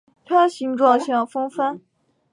[0.25, 1.79] 它形状像风帆。